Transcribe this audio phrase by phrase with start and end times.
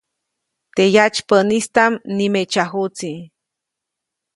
[0.75, 3.11] Teʼ yatsypäʼnistaʼm nimeʼtsyajuʼtsi.